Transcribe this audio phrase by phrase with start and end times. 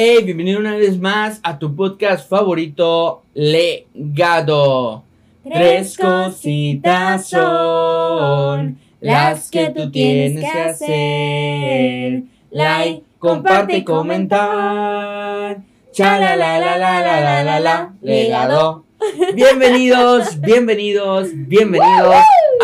[0.00, 5.02] Hey, bienvenido una vez más a tu podcast favorito, Legado.
[5.42, 12.22] Tres cositas son las que tú tienes que hacer.
[12.52, 15.62] Like, comparte y comentar.
[15.90, 17.94] Chala la la la la la la la.
[18.00, 18.84] Legado.
[19.34, 22.14] Bienvenidos, bienvenidos, bienvenidos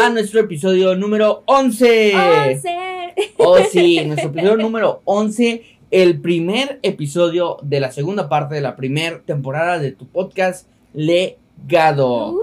[0.01, 2.14] a nuestro episodio número 11.
[2.14, 2.95] Once.
[3.36, 8.75] Oh, sí, nuestro episodio número 11, el primer episodio de la segunda parte de la
[8.75, 12.32] primera temporada de tu podcast Legado.
[12.32, 12.40] Uh,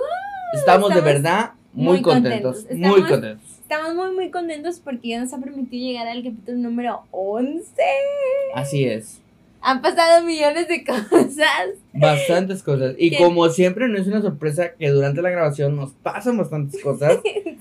[0.53, 2.77] estamos, de estamos verdad muy, muy contentos, contentos.
[2.77, 3.47] muy Estamos- contentos.
[3.61, 7.65] Estamos muy, muy contentos porque ya nos ha permitido llegar al capítulo número 11.
[8.55, 9.19] Así es,
[9.61, 11.69] Han pasado millones de cosas.
[11.93, 12.95] bastantes cosas.
[12.97, 13.17] Y ¿Qué?
[13.17, 17.19] como siempre, no es una sorpresa que durante la grabación nos pasan bastantes cosas.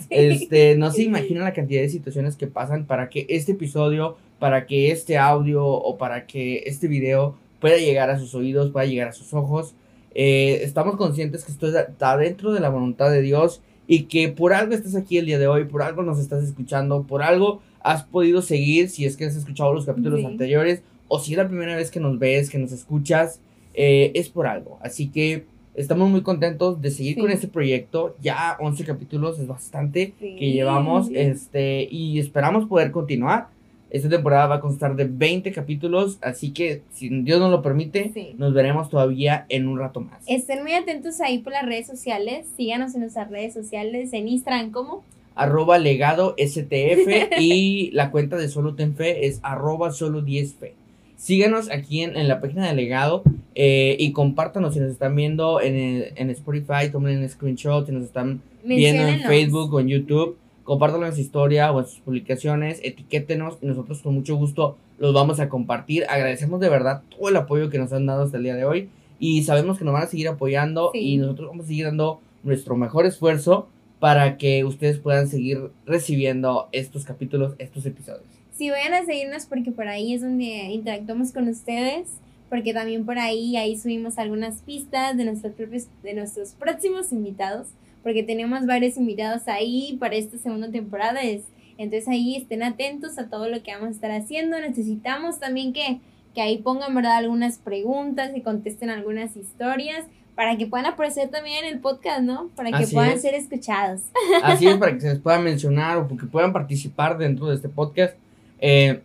[0.09, 4.67] Este, no se imaginan la cantidad de situaciones que pasan para que este episodio, para
[4.67, 9.09] que este audio o para que este video pueda llegar a sus oídos, pueda llegar
[9.09, 9.75] a sus ojos.
[10.15, 14.53] Eh, estamos conscientes que esto está dentro de la voluntad de Dios y que por
[14.55, 18.05] algo estás aquí el día de hoy, por algo nos estás escuchando, por algo has
[18.05, 20.27] podido seguir si es que has escuchado los capítulos Sí.
[20.27, 23.41] anteriores o si es la primera vez que nos ves, que nos escuchas,
[23.75, 24.79] eh, es por algo.
[24.81, 25.45] Así que
[25.75, 27.21] estamos muy contentos de seguir Sí.
[27.21, 28.17] con este proyecto.
[28.23, 30.37] Ya 11 capítulos es bastante Sí.
[30.39, 33.49] que llevamos este y esperamos poder continuar.
[33.91, 38.13] Esta temporada va a constar de 20 capítulos, así que si Dios nos lo permite,
[38.15, 38.35] Sí.
[38.39, 40.23] nos veremos todavía en un rato más.
[40.29, 42.47] Estén muy atentos ahí por las redes sociales.
[42.57, 44.13] Síganos en nuestras redes sociales.
[44.13, 45.03] En Instagram, ¿cómo?
[45.35, 50.75] Arroba legado STF y la cuenta de Solo Ten Fe es arroba solo 10 fe.
[51.21, 53.23] Síganos aquí en, en la página de legado
[53.55, 57.93] eh, y compártanos si nos están viendo en, el- en Spotify, tomen un screenshot, si
[57.93, 59.21] nos están viendo en.
[59.21, 64.01] Facebook o en YouTube, compártanlo en su historia o en sus publicaciones, etiquétenos y nosotros
[64.01, 66.05] con mucho gusto los vamos a compartir.
[66.09, 68.89] Agradecemos de verdad todo el apoyo que nos han dado hasta el día de hoy
[69.19, 71.01] y sabemos que nos van a seguir apoyando Sí.
[71.01, 73.69] y nosotros vamos a seguir dando nuestro mejor esfuerzo
[73.99, 78.25] para que ustedes puedan seguir recibiendo estos capítulos, estos episodios.
[78.61, 82.09] Sí, vayan a seguirnos porque por ahí es donde interactuamos con ustedes.
[82.51, 87.69] Porque también por ahí, ahí subimos algunas pistas de nuestros propios, de nuestros próximos invitados.
[88.03, 91.23] Porque tenemos varios invitados ahí para esta segunda temporada.
[91.23, 91.45] Es-
[91.79, 94.61] Entonces ahí estén atentos a todo lo que vamos a estar haciendo.
[94.61, 96.01] Necesitamos también que,
[96.35, 97.17] que ahí pongan, ¿verdad?
[97.17, 100.05] Algunas preguntas y contesten algunas historias.
[100.35, 102.49] Para que puedan aparecer también en el podcast, ¿no?
[102.57, 103.23] Para que Así puedan es.
[103.23, 104.03] ser escuchados.
[104.43, 107.69] Así es, para que se les pueda mencionar o que puedan participar dentro de este
[107.71, 108.15] podcast.
[108.61, 109.01] Eh,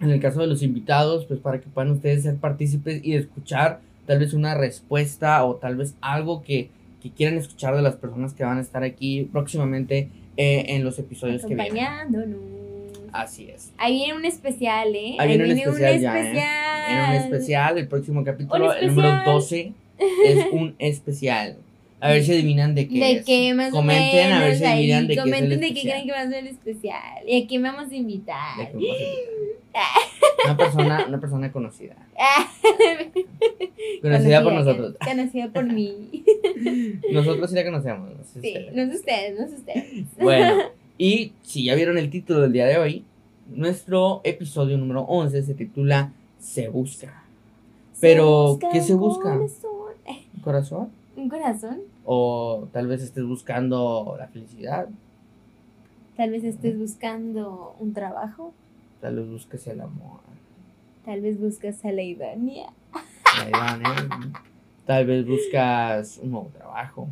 [0.00, 3.80] en el caso de los invitados, pues para que puedan ustedes ser partícipes y escuchar
[4.06, 6.70] tal vez una respuesta o tal vez algo que,
[7.02, 10.98] que quieran escuchar de las personas que van a estar aquí próximamente eh, en los
[10.98, 12.50] episodios que vienen.
[13.12, 13.72] Así es.
[13.76, 15.16] Ahí viene un especial, ¿eh?
[15.18, 16.20] Ahí viene un especial ya, ¿eh?
[16.20, 16.90] especial.
[16.90, 19.34] En un especial, el próximo capítulo, Un el número especial.
[19.34, 19.72] 12,
[20.26, 21.56] es un especial.
[22.00, 23.24] A ver si adivinan de qué ¿De es.
[23.26, 26.12] qué más Comenten a ver si ahí, adivinan de qué Comenten de qué creen que
[26.12, 27.02] va a ser el especial.
[27.26, 28.72] ¿Y a quién vamos a invitar?
[28.72, 28.88] De.
[30.44, 31.94] Una persona, una persona conocida.
[34.02, 34.96] Conocida por nosotros.
[35.04, 36.24] Conocida por mí.
[37.12, 38.10] Nosotros sí la conocemos.
[38.16, 38.74] no sé Sí, ustedes.
[38.74, 40.04] no es ustedes, no es ustedes.
[40.18, 40.54] Bueno,
[40.98, 43.04] y si ya vieron el título del día de hoy,
[43.48, 47.24] nuestro episodio número 11 se titula Se Busca.
[48.00, 49.34] Pero, Se ¿qué se busca?
[49.36, 49.70] corazón.
[50.06, 50.88] Eh, ¿Un corazón?
[51.16, 51.80] ¿Un corazón?
[52.04, 54.88] O tal vez estés buscando la felicidad.
[56.16, 58.52] Tal vez estés buscando un trabajo.
[59.00, 60.20] Tal vez busques el amor.
[61.04, 62.66] Tal vez buscas a la Ivania.
[63.42, 64.32] Ahí van, ¿eh?
[64.86, 67.08] Tal vez buscas un nuevo trabajo.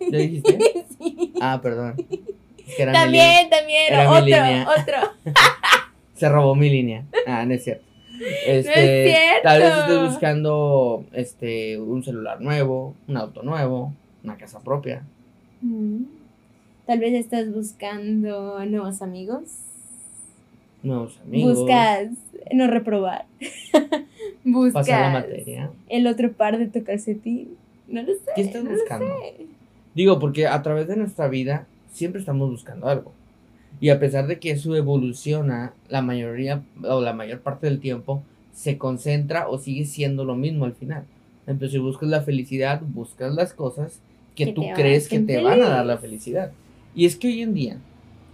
[0.00, 0.58] ¿Ya dijiste?
[0.98, 1.32] Sí.
[1.40, 1.96] Ah, perdón.
[2.08, 3.48] Es que era mi línea.
[3.48, 3.92] También, también.
[3.92, 4.68] Era mi otro, línea.
[4.68, 5.32] otro.
[6.14, 7.04] Se robó mi línea.
[7.26, 7.84] Ah, no es cierto.
[8.46, 9.16] Este.
[9.42, 13.92] Tal vez estés buscando este un celular nuevo, un auto nuevo,
[14.22, 15.02] una casa propia.
[15.60, 16.04] Mm.
[16.86, 19.44] Tal vez estás buscando nuevos amigos.
[20.82, 21.58] Nuevos amigos.
[21.58, 22.08] Buscas
[22.52, 23.24] no reprobar.
[24.44, 25.70] Buscas pasar la materia.
[25.88, 27.56] el otro par de tu calcetín.
[27.88, 28.30] No lo sé.
[28.34, 29.06] ¿Qué estás no buscando?
[29.94, 33.12] Digo, porque a través de nuestra vida siempre estamos buscando algo.
[33.84, 38.22] Y a pesar de que eso evoluciona, la mayoría o la mayor parte del tiempo
[38.54, 41.04] se concentra o sigue siendo lo mismo al final.
[41.46, 44.00] Entonces, si buscas la felicidad, buscas las cosas
[44.34, 46.50] que, Que tú crees que te van a dar la felicidad.
[46.94, 47.76] Y es que hoy en día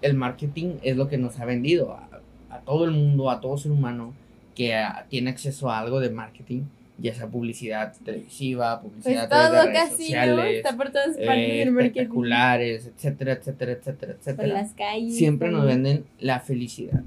[0.02, 2.08] el marketing es lo que nos ha vendido a,
[2.48, 4.14] a todo el mundo, a todo ser humano
[4.54, 6.62] que ah, tiene acceso a algo de marketing,
[7.00, 10.06] ya sea publicidad televisiva, Pues publicidad a través de todo redes casi, ¿no?
[10.06, 14.48] sociales, Está por todas partes eh, espectaculares, etcétera, etcétera, etcétera, Por etcétera.
[14.48, 15.16] las calles.
[15.16, 17.02] Siempre nos venden la felicidad.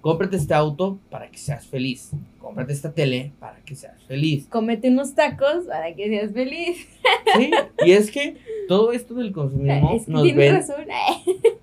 [0.00, 2.10] cómprate este auto para que seas feliz.
[2.38, 4.46] Cómprate esta tele para que seas feliz.
[4.48, 6.88] Cómete unos tacos para que seas feliz.
[7.36, 7.50] Sí,
[7.86, 8.36] y es que
[8.66, 10.84] todo esto del consumismo Es que nos tienes ven, razón.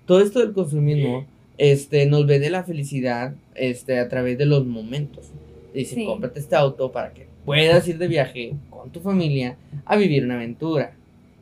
[0.06, 1.26] todo esto del consumismo,
[1.58, 5.32] este, nos vende la felicidad, este, a través de los momentos.
[5.74, 6.06] Dice, Sí.
[6.06, 9.56] cómprate este auto para que puedas ir de viaje con tu familia
[9.86, 10.92] a vivir una aventura,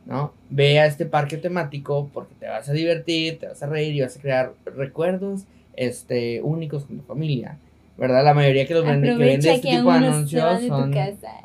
[0.06, 0.32] ¿no?
[0.50, 4.02] Ve a este parque temático porque te vas a divertir, te vas a reír y
[4.02, 7.58] vas a crear recuerdos, este, únicos con tu familia,
[7.98, 8.22] ¿verdad?
[8.24, 10.94] La mayoría que los vende, que vende este tipo de anuncios de son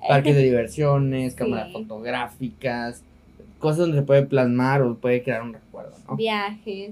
[0.08, 1.74] parques de diversiones, cámaras Sí.
[1.74, 3.04] fotográficas,
[3.58, 6.18] cosas donde se puede plasmar o puede crear un recuerdo, ¿no?
[6.18, 6.92] Viajes.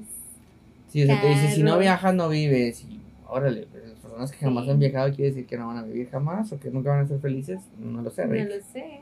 [0.88, 2.84] Si se te dice, si no viajas, no vives.
[2.84, 3.68] Y órale,
[4.00, 4.72] personas que jamás Sí.
[4.72, 7.08] han viajado quiere decir que no van a vivir jamás o que nunca van a
[7.08, 7.60] ser felices.
[7.80, 8.50] No lo sé, No Rick.
[8.50, 9.00] lo sé.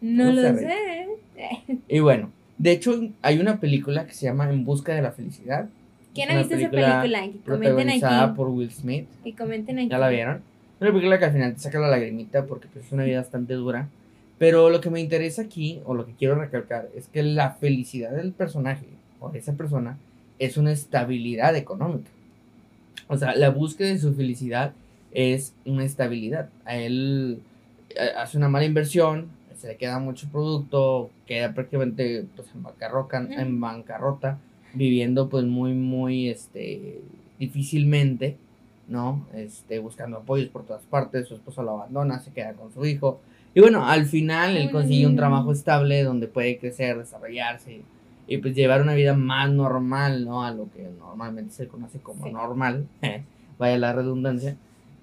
[0.00, 1.78] No No lo sé, sé.
[1.88, 5.68] Y bueno, de hecho, hay una película que se llama En busca de la felicidad.
[6.14, 7.02] ¿Quién ha visto esa película?
[7.02, 8.36] Que comenten Protagonizada aquí.
[8.36, 9.06] por Will Smith.
[9.24, 9.88] Que comenten aquí.
[9.88, 10.40] ¿Ya la vieron?
[10.80, 13.54] Una película que al final te saca la lagrimita porque pues, es una vida bastante
[13.54, 13.88] dura.
[14.38, 18.10] Pero lo que me interesa aquí, o lo que quiero recalcar, es que la felicidad
[18.12, 18.86] del personaje
[19.20, 19.96] o de esa persona
[20.38, 22.10] es una estabilidad económica.
[23.08, 24.72] O sea, la búsqueda de su felicidad
[25.12, 26.50] es una estabilidad.
[26.64, 27.40] A él
[27.90, 33.18] eh, hace una mala inversión, se le queda mucho producto, queda prácticamente pues, en, bancarrota,
[33.18, 34.38] en bancarrota,
[34.74, 37.00] viviendo pues muy, muy este,
[37.38, 38.36] difícilmente.
[38.88, 39.26] ¿no?
[39.34, 43.20] Este, buscando apoyos por todas partes, su esposo lo abandona, se queda con su hijo.
[43.54, 47.80] Y bueno, al final él consigue un trabajo estable donde puede crecer, desarrollarse
[48.28, 50.42] y pues llevar una vida más normal, ¿no?
[50.44, 52.32] A lo que normalmente se conoce como Sí.
[52.32, 52.86] normal,
[53.58, 54.56] vaya la redundancia.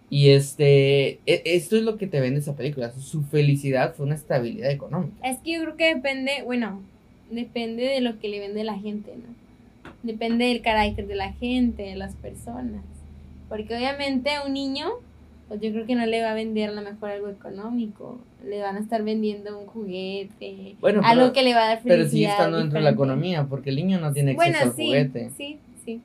[0.09, 4.15] Y este, e- esto es lo que te vende esa película, su felicidad fue una
[4.15, 5.27] estabilidad económica.
[5.27, 6.81] Es que yo creo que depende, bueno,
[7.31, 9.33] depende de lo que le vende la gente, ¿no?
[10.03, 12.83] Depende del carácter de la gente, de las personas.
[13.49, 14.89] Porque obviamente a un niño,
[15.47, 18.19] pues yo creo que no le va a vender a lo mejor algo económico.
[18.45, 21.77] Le van a estar vendiendo un juguete, Bueno, algo pero- que le va a dar
[21.81, 21.97] felicidad.
[21.97, 24.75] Pero sigue estando dentro de la economía, porque el niño no tiene acceso Bueno, al
[24.75, 25.29] sí, juguete.
[25.37, 26.01] sí, sí.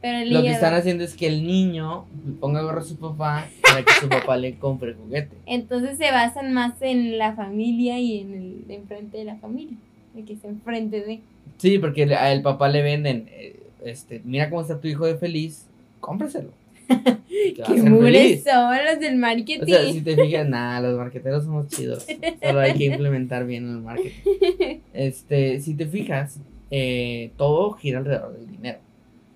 [0.00, 2.06] Pero el Lo que están haciendo es que el niño
[2.40, 5.36] ponga gorro a su papá para que su papá le compre el juguete.
[5.46, 9.76] Entonces se basan más en la familia y en el de enfrente de la familia.
[10.14, 11.20] De que se enfrente de.
[11.58, 15.06] Sí, porque le- a el papá le venden, eh, este, mira cómo está tu hijo
[15.06, 15.66] de feliz,
[16.00, 16.50] cómpraselo.
[16.88, 18.44] Te va a ¡Qué hacer mugres feliz.
[18.44, 19.62] son los del marketing!
[19.62, 22.06] O sea, si te fijas, nada, los marqueteros somos chidos.
[22.42, 24.80] Solo hay que implementar bien el marketing.
[24.92, 26.38] Este, si te fijas,
[26.70, 28.78] eh, todo gira alrededor del dinero.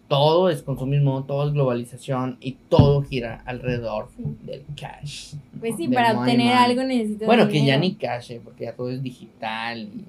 [0.08, 4.22] Todo es consumismo, todo es globalización y todo gira alrededor Sí.
[4.44, 5.34] del cash.
[5.58, 6.64] Pues sí, para obtener money.
[6.64, 10.04] algo necesitas Bueno, que ya ni cash, eh, porque ya todo es digital y,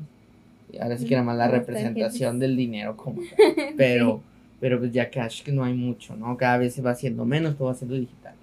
[0.76, 3.22] y ahora sí que nada más la representación del dinero como.
[3.78, 4.22] Pero,
[4.60, 6.36] pero pues ya cash que no hay mucho, ¿no?
[6.38, 8.34] Cada vez se va haciendo menos, todo va siendo digital.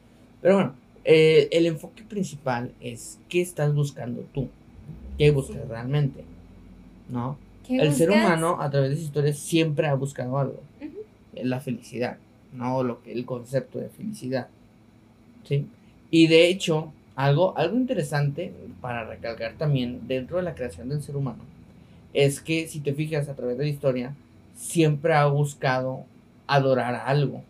[0.40, 0.74] Pero bueno,
[1.04, 4.48] eh, el enfoque principal es qué estás buscando tú,
[5.18, 5.68] qué buscas Sí.
[5.68, 6.24] realmente,
[7.08, 7.36] ¿no?
[7.66, 8.24] ¿Qué El ser buscas?
[8.24, 10.98] humano a través de su historia siempre ha buscado algo, Ujú.
[11.34, 12.18] es la felicidad,
[12.52, 12.82] ¿no?
[12.82, 14.48] Lo que, el concepto de felicidad,
[15.44, 15.66] ¿sí?
[16.10, 21.16] Y de hecho, algo, algo interesante para recalcar también dentro de la creación del ser
[21.16, 21.42] humano
[22.12, 24.14] es que si te fijas a través de la historia,
[24.54, 26.04] siempre ha buscado
[26.46, 27.42] adorar a algo.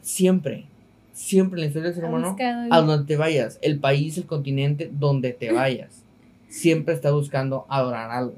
[0.00, 0.64] Siempre,
[1.12, 2.36] siempre en la historia del ser humano,
[2.70, 6.02] a donde te vayas, el país, el continente, donde te vayas,
[6.48, 8.34] siempre está buscando adorar algo.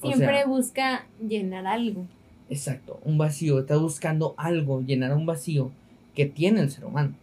[0.00, 2.06] o Siempre sea- busca llenar algo.
[2.48, 5.70] Exacto, un vacío, está buscando algo, llenar un vacío
[6.14, 7.14] que tiene el ser humano.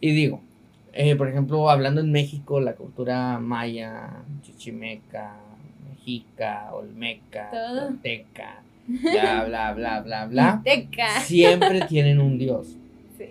[0.00, 0.40] Y digo,
[0.92, 4.10] eh, por ejemplo, hablando en México, la cultura maya,
[4.42, 5.36] chichimeca,
[5.88, 11.20] mexica, olmeca, tolteca, bla, bla, bla, bla, bla, Teca.
[11.20, 12.68] siempre tienen un dios.
[13.16, 13.26] Sí.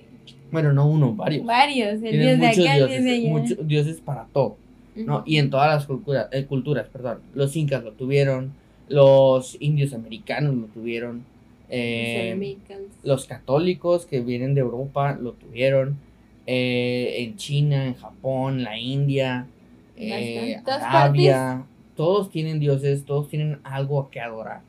[0.51, 1.45] Bueno, no uno, varios.
[1.45, 1.93] Varios.
[1.95, 3.29] El Tienen dios de muchos acá, el dios de dioses, allá.
[3.29, 4.57] muchos dioses para todo.
[4.95, 5.23] ¿no?
[5.25, 7.19] Y en todas las culturas, eh, culturas, perdón.
[7.33, 8.53] Los incas lo tuvieron,
[8.89, 11.23] los indios americanos lo tuvieron,
[11.69, 15.97] eh, Los los católicos que vienen de Europa lo tuvieron,
[16.45, 19.47] eh, en China, en Japón, la India,
[19.97, 21.63] eh, Arabia,
[21.95, 24.61] todos tienen dioses, todos tienen algo que adorar,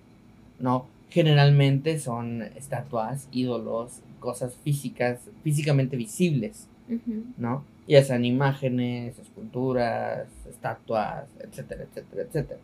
[0.59, 0.87] ¿no?
[1.11, 6.69] Generalmente son estatuas, ídolos, cosas físicas, físicamente visibles.
[7.39, 7.65] ¿no?
[7.89, 12.61] Ya sean imágenes, esculturas, estatuas, etcétera, etcétera, etcétera,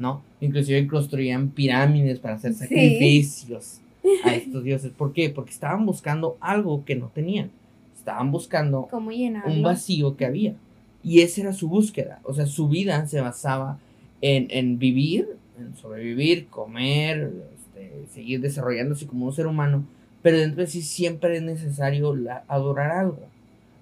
[0.00, 0.22] ¿no?
[0.40, 2.58] Inclusive construían pirámides para hacer Sí.
[2.60, 3.80] sacrificios
[4.24, 4.90] a estos dioses.
[4.90, 5.30] ¿Por qué?
[5.30, 7.50] Porque estaban buscando algo que no tenían.
[7.96, 8.88] Estaban buscando
[9.46, 10.54] un vacío que había.
[11.04, 12.20] Y esa era su búsqueda.
[12.24, 13.78] O sea, su vida se basaba
[14.22, 15.28] en, en vivir,
[15.76, 19.84] sobrevivir, comer, este, seguir desarrollándose como un ser humano,
[20.22, 23.20] pero dentro de sí siempre es necesario la- adorar algo,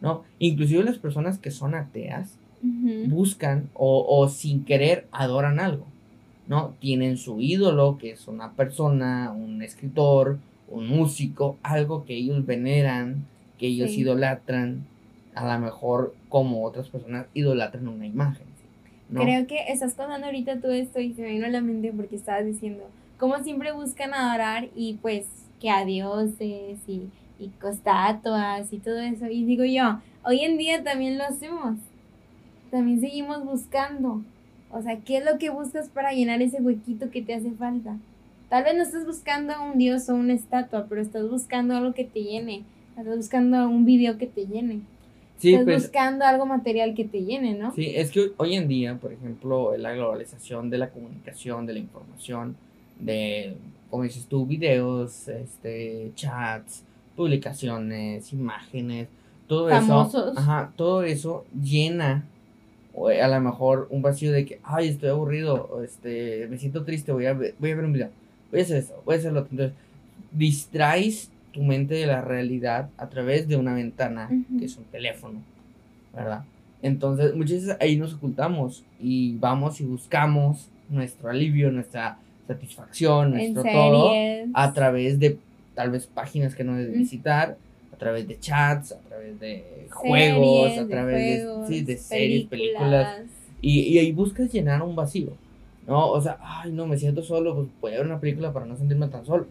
[0.01, 0.23] ¿no?
[0.39, 2.35] Inclusive las personas que son ateas
[3.09, 5.87] buscan o, o sin querer adoran algo,
[6.49, 6.75] ¿no?
[6.81, 13.25] Tienen su ídolo, que es una persona, un escritor, un músico, algo que ellos veneran,
[13.59, 14.01] que ellos Sí.
[14.01, 14.85] idolatran,
[15.35, 18.47] a lo mejor como otras personas idolatran una imagen,
[19.12, 22.17] Creo que estás contando ahorita todo esto y se me vino a la mente porque
[22.17, 22.85] estabas diciendo,
[23.19, 25.26] como siempre buscan adorar y pues
[25.61, 29.26] que a dioses y, y estatuas y todo eso.
[29.26, 31.76] Y digo yo, hoy en día también lo hacemos.
[32.71, 34.23] También seguimos buscando.
[34.71, 37.97] O sea, ¿qué es lo que buscas para llenar ese huequito que te hace falta?
[38.49, 41.93] Tal vez no estás buscando a un dios o una estatua, pero estás buscando algo
[41.93, 42.64] que te llene.
[42.97, 44.81] Estás buscando un video que te llene.
[45.40, 47.73] Sí, estás pues, buscando algo material que te llene, ¿no?
[47.75, 51.78] Sí, es que hoy en día, por ejemplo, la globalización de la comunicación, de la
[51.78, 52.56] información,
[52.99, 53.54] de,
[53.88, 56.85] como dices tú, videos, este, chats,
[57.16, 59.09] publicaciones, imágenes,
[59.47, 60.32] todo Famosos.
[60.32, 62.26] eso, ajá, todo eso llena
[62.92, 66.85] o, a lo mejor un vacío de que, ay, estoy aburrido, o, este, me siento
[66.85, 68.11] triste, voy a, ver, voy a ver un video,
[68.50, 69.52] voy a hacer eso, voy a hacer lo otro.
[69.52, 69.76] Entonces,
[70.32, 74.28] distraes tu mente de la realidad a través de una ventana,
[74.59, 75.40] que es un teléfono,
[76.14, 76.45] ¿verdad?
[76.83, 83.62] Entonces, muchas veces ahí nos ocultamos y vamos y buscamos nuestro alivio, nuestra satisfacción, nuestro
[83.62, 84.12] todo
[84.54, 85.38] a través de
[85.75, 87.57] tal vez páginas que no debes visitar,
[87.92, 92.47] a través de chats, a través de juegos, a través de, juegos, sí, de series,
[92.47, 93.23] películas.
[93.61, 95.33] Y, y ahí buscas llenar un vacío,
[95.87, 96.09] ¿no?
[96.09, 98.76] O sea, ay, no, me siento solo, pues voy a ver una película para no
[98.76, 99.47] sentirme tan solo,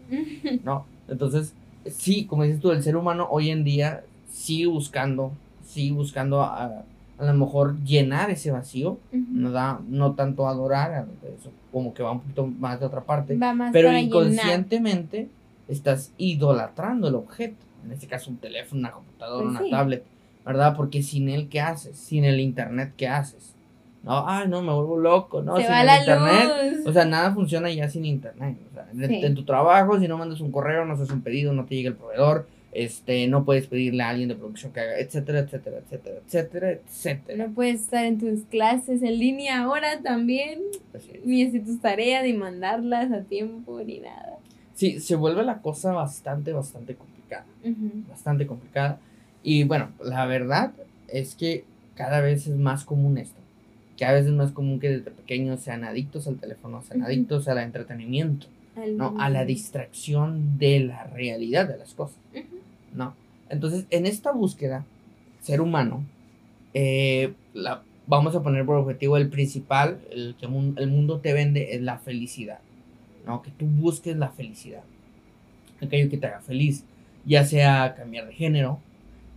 [0.64, 0.86] ¿no?
[1.08, 1.54] Entonces,
[1.92, 5.32] sí, como dices tú, el ser humano hoy en día sigue buscando,
[5.66, 6.84] sigue buscando a,
[7.18, 11.06] a lo mejor llenar ese vacío, no, da, no tanto adorar,
[11.40, 14.04] eso como que va un poquito más de otra parte, Va más pero llenar.
[14.04, 15.28] inconscientemente
[15.68, 19.70] estás idolatrando el objeto, en este caso un teléfono, una computadora, Pues una sí.
[19.72, 20.04] tablet,
[20.46, 20.76] ¿verdad?
[20.76, 21.96] Porque sin él, ¿qué haces?
[21.98, 23.54] Sin el internet, ¿qué haces?
[24.04, 25.58] No, ay, no, me vuelvo loco, ¿no?
[25.58, 26.74] Se sin va el la internet.
[26.78, 26.88] luz.
[26.88, 28.58] O sea, nada funciona ya sin internet.
[28.72, 29.26] O sea, en, Sí.
[29.26, 31.90] en tu trabajo, si no mandas un correo, no haces un pedido, no te llega
[31.90, 36.16] el proveedor, este, no puedes pedirle a alguien de producción que haga, etcétera, etcétera, etcétera,
[36.26, 37.48] etcétera, etcétera.
[37.48, 40.60] no puedes estar en tus clases en línea ahora también,
[40.96, 41.26] Así es.
[41.26, 44.38] ni hacer tus tareas, ni mandarlas a tiempo, ni nada.
[44.76, 47.46] Sí, se vuelve la cosa bastante, bastante complicada.
[48.10, 49.00] Bastante complicada.
[49.44, 50.72] Y bueno, la verdad
[51.10, 51.66] es que
[51.96, 53.39] cada vez es más común esto.
[54.00, 57.58] Cada vez es más común que desde pequeños sean adictos al teléfono, sean adictos al
[57.60, 59.16] entretenimiento, Al- ¿no?
[59.20, 62.18] A la distracción de la realidad de las cosas.
[62.96, 63.14] ¿no?
[63.50, 64.86] Entonces, en esta búsqueda,
[65.42, 66.04] ser humano,
[66.74, 71.74] eh, la, vamos a poner por objetivo el principal, el que el mundo te vende
[71.76, 72.60] es la felicidad,
[73.26, 73.42] ¿no?
[73.42, 74.82] Que tú busques la felicidad,
[75.82, 76.84] aquello que te haga feliz,
[77.26, 78.80] ya sea cambiar de género,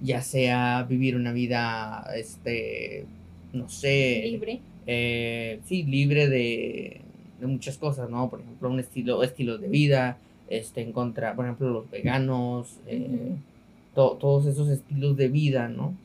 [0.02, 3.06] ya sea vivir una vida, este,
[3.52, 4.60] no sé, Libre.
[4.86, 7.02] eh, sí, libre de,
[7.38, 8.30] de muchas cosas, ¿no?
[8.30, 10.18] Por ejemplo, un estilo, estilo de vida,
[10.48, 13.36] este, en contra, por ejemplo, los veganos, eh,
[13.94, 15.96] to- todos esos estilos de vida, ¿no?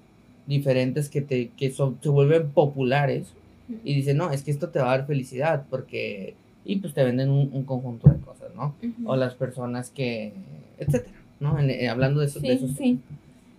[0.45, 3.35] Diferentes que, te, que son, se vuelven populares
[3.83, 7.03] y dicen, no, es que esto te va a dar felicidad porque, y pues te
[7.03, 8.75] venden un, un conjunto de cosas, ¿no?
[9.05, 10.33] O las personas que,
[10.77, 11.59] etcétera, ¿no?
[11.59, 12.99] En- eh, hablando de, eso, de Sí, esos sí.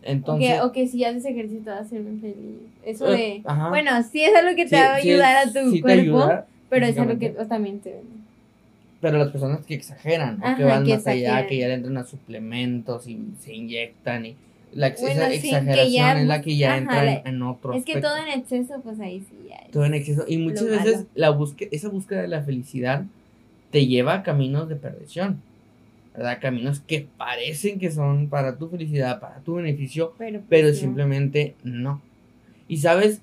[0.09, 2.37] Entonces, o, que, o que si haces ejercicio te va a hacer muy feliz.
[2.85, 3.43] Eso Eh, de...
[3.45, 3.69] ajá.
[3.69, 5.81] Bueno, sí es algo que te sí- va a sí ayudar es- a tu sí
[5.81, 7.49] cuerpo, ayuda, pero es algo que físicamente.
[7.49, 8.01] también te.
[9.01, 11.47] Pero las personas que exageran, o que Ajá, van que más allá, exageran.
[11.49, 14.37] que ya le entran a suplementos y se inyectan y
[14.73, 17.23] la ex- Bueno, esa sí, que exageración ya es la que ya ajá, entra la-
[17.25, 18.09] en, otro Es que aspecto.
[18.09, 19.61] todo en exceso, pues ahí sí ya.
[19.71, 20.25] Todo en exceso.
[20.27, 21.07] Y muchas veces malo.
[21.15, 23.05] la búsqueda, esa búsqueda de la felicidad
[23.71, 25.41] te lleva a caminos de perdición.
[26.19, 26.39] ¿Verdad?
[26.43, 30.81] Caminos que parecen que son para tu felicidad, para tu beneficio, Pero, pero pues, no.
[30.81, 32.03] simplemente no.
[32.67, 33.21] Y sabes,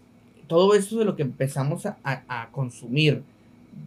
[0.47, 3.21] todo esto de lo que empezamos a, a- a consumir,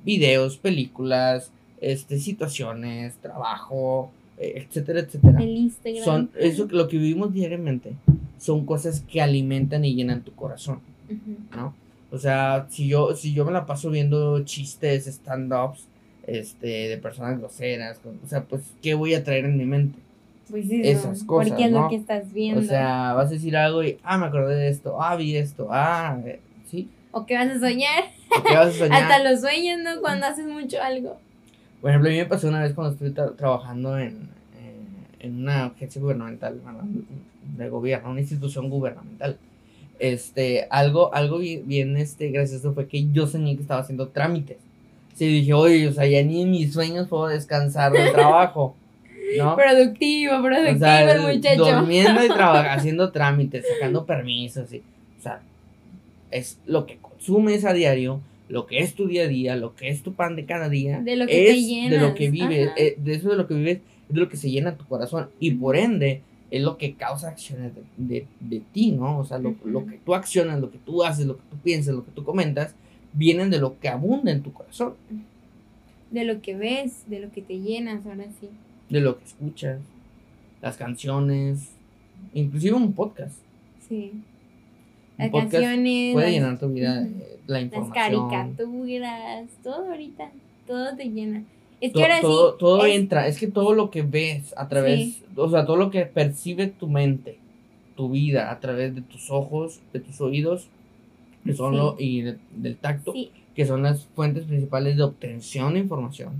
[0.04, 1.50] videos, películas,
[1.80, 6.04] este, situaciones, trabajo, eh, etcétera, etcétera, El Instagram.
[6.04, 7.92] son, eso, lo que vivimos diariamente,
[8.38, 10.80] son cosas que alimentan y llenan tu corazón.
[11.56, 11.74] ¿no?
[12.10, 15.86] O sea, si yo, si yo me la paso viendo chistes, stand-ups,
[16.28, 19.98] este, de personas groseras, o sea, pues, ¿qué voy a traer en mi mente?
[20.50, 21.82] Pues esas cosas, Porque es ¿no?
[21.82, 22.60] lo que estás viendo.
[22.60, 25.68] O sea, vas a decir algo y, ah, me acordé de esto, ah, vi esto,
[25.70, 28.04] ah, eh, sí, O que vas a soñar.
[28.48, 29.02] ¿qué vas a soñar?
[29.02, 30.00] Hasta los sueños, ¿no?
[30.00, 31.18] Cuando haces mucho algo.
[31.82, 34.80] Por ejemplo, a mí me pasó una vez cuando estuve tra- trabajando en, eh,
[35.20, 36.60] en una agencia gubernamental,
[37.56, 39.36] de gobierno, una institución gubernamental.
[39.98, 44.58] Este, algo, algo bien, bien, este, gracioso fue que yo soñé que estaba haciendo trámites.
[45.18, 48.76] Sí, dije, oye, o sea, ya ni en mis sueños puedo descansar del trabajo.
[49.36, 49.56] ¿no?
[49.56, 51.64] Productivo, productivo O sea, el muchacho.
[51.64, 55.40] durmiendo y trabajando, haciendo trámites, sacando permisos, y, o sea,
[56.30, 59.88] es lo que consumes a diario, lo que es tu día a día, lo que
[59.88, 62.48] es tu pan de cada día, De lo que te es de lo que llenas,
[62.48, 64.86] vives, eh, de eso de lo que vives, es de lo que se llena tu
[64.86, 69.18] corazón, y por ende, es lo que causa acciones de, de, de ti, ¿no?
[69.18, 69.68] O sea, lo, Ujú.
[69.68, 72.24] lo que tú accionas, lo que tú haces, lo que tú piensas, lo que tú
[72.24, 72.74] comentas,
[73.12, 74.94] vienen de lo que abunda en tu corazón,
[76.10, 78.48] De lo que ves, de lo que te llenas, ahora sí.
[78.88, 79.78] de lo que escuchas,
[80.62, 81.68] las canciones,
[82.34, 83.36] inclusive un podcast.
[83.88, 84.10] Sí.
[84.14, 84.24] Un
[85.18, 88.30] Las podcast canciones, puede las, llenar tu vida, eh, la las información.
[88.30, 90.30] caricaturas, todo ahorita,
[90.66, 91.42] todo te llena.
[91.80, 92.56] Es que To- ahora todo sí.
[92.58, 95.24] todo es- entra, es que todo lo que ves a través, Sí.
[95.36, 97.38] o sea, todo lo que percibe tu mente,
[97.96, 100.68] tu vida a través de tus ojos, de tus oídos,
[101.52, 101.76] que son Sí.
[101.78, 106.32] lo, y de- del tacto, Sí, que son las fuentes principales de obtención de información.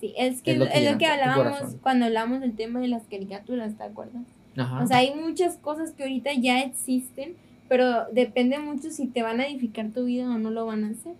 [0.00, 3.02] sí, es que Es es lo que tu hablábamos cuando hablamos del tema de las
[3.04, 4.22] caricaturas, ¿te acuerdas?
[4.56, 4.82] Ajá.
[4.82, 7.34] O sea, hay muchas cosas que ahorita ya existen,
[7.68, 10.88] pero depende mucho si te van a edificar tu vida o no lo van a
[10.90, 11.14] hacer.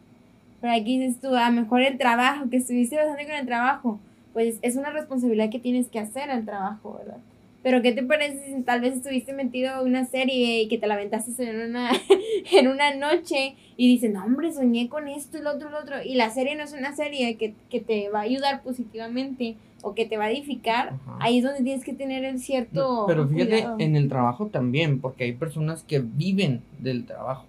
[0.60, 4.00] Pero aquí dices tú, a lo mejor el trabajo, que estuviste bastante con el trabajo,
[4.32, 7.18] pues es una responsabilidad que tienes que hacer al trabajo, ¿verdad?
[7.66, 10.86] Pero ¿qué te parece si tal vez estuviste metido en una serie y que te
[10.86, 11.90] la aventaste en una,
[12.52, 16.14] en una noche y dices, no hombre, soñé con esto lo otro lo otro, y
[16.14, 20.06] la serie no es una serie que, que te va a ayudar positivamente o que
[20.06, 21.18] te va a edificar, Ajá.
[21.18, 23.00] ahí es donde tienes que tener el cierto...
[23.00, 23.76] No, pero fíjate, cuidado.
[23.80, 27.46] en el trabajo también, porque hay personas que viven del trabajo.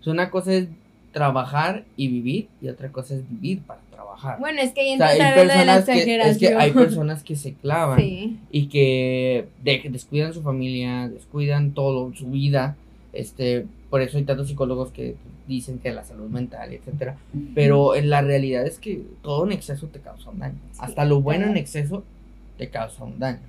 [0.00, 0.68] O sea, una cosa es
[1.12, 4.38] trabajar y vivir, y otra cosa es vivir para trabajar.
[4.38, 6.14] Bueno, es que ahí O sea, entra hay lo de la personas que, es que
[6.14, 6.60] exageración.
[6.60, 8.38] hay personas que se clavan Sí.
[8.50, 12.76] y que de- descuidan su familia, descuidan todo, su vida.
[13.12, 15.16] Este, por eso hay tantos psicólogos que
[15.48, 17.16] dicen que la salud mental, etcétera.
[17.54, 20.58] Pero en la realidad es que todo en exceso te causa un daño.
[20.72, 22.04] Sí, Hasta lo bueno en exceso
[22.58, 23.40] te causa un daño.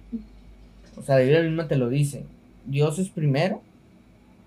[0.98, 2.24] O sea, la Biblia misma te lo dice.
[2.66, 3.62] Dios es primero,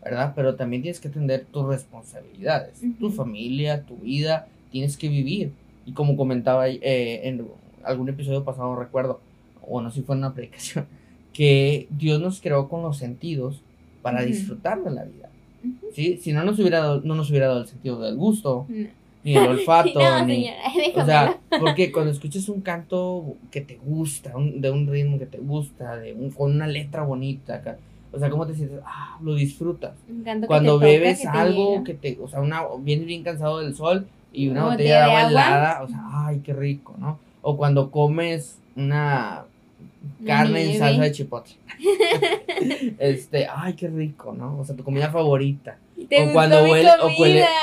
[0.05, 0.33] ¿verdad?
[0.35, 5.53] Pero también tienes que atender tus responsabilidades, tu familia, tu vida, tienes que vivir.
[5.87, 7.47] Y como comentaba eh, en
[7.85, 9.21] algún episodio pasado, recuerdo,
[9.67, 10.87] o no sé si fue en una predicación,
[11.33, 13.63] que Dios nos creó con los sentidos
[14.03, 15.29] para disfrutar de la vida.
[15.93, 16.17] ¿sí?
[16.23, 18.89] Si no nos hubiera dado, no nos hubiera dado el sentido del gusto, No.
[19.25, 23.77] ni el olfato, no, ni, señora, o sea, porque cuando escuchas un canto que te
[23.85, 27.79] gusta, un- de un ritmo que te gusta, de un, con una letra bonita,
[28.13, 28.81] o sea, ¿cómo te sientes?
[28.85, 29.93] Ah, lo disfrutas.
[30.09, 31.85] Un canto que Cuando te toca, bebes que te algo llega.
[31.85, 35.29] que te, o sea, una, vienes bien cansado del sol y una botella de agua
[35.29, 37.19] helada, o sea, ay, qué rico, ¿no?
[37.43, 39.45] O cuando comes una
[40.27, 41.55] carne en salsa de chipotle.
[42.99, 44.59] este, ay, qué rico, ¿no?
[44.59, 45.79] O sea, tu comida favorita.
[46.09, 47.47] ¿Te o cuando huele- o huele- comida?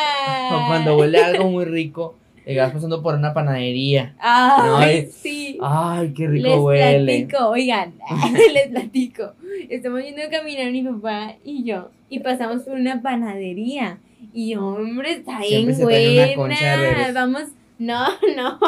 [0.49, 4.15] O cuando huele algo muy rico, te vas pasando por una panadería.
[4.19, 5.57] Ay, No, sí.
[5.61, 7.25] Ay, qué rico les huele.
[7.27, 7.93] platico, oigan,
[8.53, 9.33] les platico.
[9.69, 13.97] Estamos yendo a caminar mi papá y yo y pasamos por una panadería.
[14.33, 17.11] Y hombre, está bien buena.
[17.13, 17.43] Vamos,
[17.79, 18.59] no, no,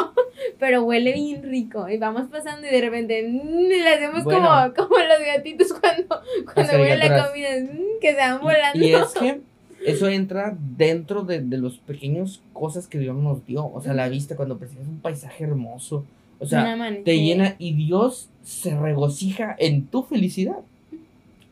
[0.58, 1.88] pero huele bien rico.
[1.88, 4.48] Y vamos pasando y de repente mm, le hacemos Bueno.
[4.48, 6.20] como, como los gatitos cuando,
[6.52, 8.84] cuando huele la comida, mm, que se van volando.
[8.84, 9.40] Y, y es que
[9.84, 13.66] eso entra dentro de, de los pequeños cosas que Dios nos dio.
[13.66, 16.04] O sea, la vista cuando percibes un paisaje hermoso.
[16.38, 20.56] O sea, te llena y Dios se regocija en tu felicidad.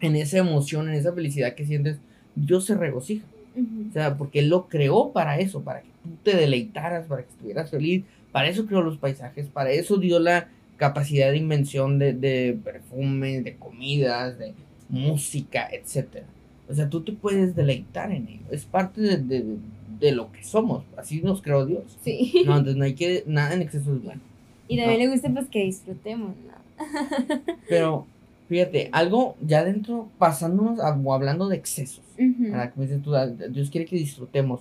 [0.00, 1.98] En esa emoción, en esa felicidad que sientes,
[2.34, 3.22] Dios se regocija.
[3.56, 7.30] O sea, porque Él lo creó para eso, para que tú te deleitaras, para que
[7.30, 8.04] estuvieras feliz.
[8.32, 13.42] Para eso creó los paisajes, para eso dio la capacidad de invención de, de perfumes,
[13.44, 14.52] de comidas, de
[14.88, 16.26] música, etcétera.
[16.68, 18.42] O sea, tú te puedes deleitar en ello.
[18.50, 19.56] Es parte de, de-
[19.98, 20.84] de lo que somos.
[20.96, 21.82] Así nos creó Dios.
[22.04, 22.32] Sí.
[22.46, 23.24] No, entonces no hay que.
[23.26, 24.20] Nada en exceso es bueno.
[24.68, 27.38] Y también le gusta pues que disfrutemos, ¿no?
[27.68, 28.06] Pero,
[28.48, 32.04] fíjate, algo ya dentro, pasándonos a- o hablando de excesos.
[32.18, 32.44] Ujú.
[32.50, 32.72] ¿verdad?
[32.74, 33.12] Como dices tú,
[33.50, 34.60] Dios quiere que disfrutemos.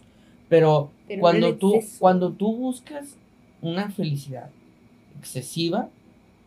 [0.50, 2.00] Pero, cuando, tú, exceso.
[2.00, 3.16] cuando tú buscas
[3.62, 4.50] una felicidad
[5.20, 5.90] excesiva,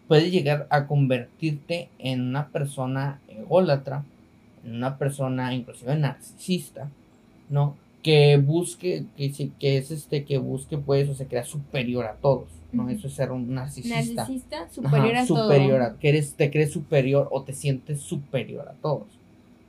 [0.08, 4.04] puedes llegar a convertirte en una persona ególatra,
[4.64, 6.88] en una persona inclusive narcisista,
[7.48, 7.76] ¿no?
[8.02, 12.48] Que busque, que, que es este, que busque pues, o se crea superior a todos,
[12.72, 12.88] ¿no?
[12.88, 14.14] Eso es ser un narcisista.
[14.14, 15.44] Narcisista, superior Ajá, a todo.
[15.44, 19.06] superior a- que eres, te crees superior o te sientes superior a todos.